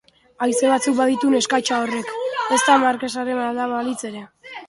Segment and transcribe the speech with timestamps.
[0.43, 2.09] Haize batzuk baditu neskatxa horrek!,
[2.57, 4.27] ezta markesaren alaba balitz ere!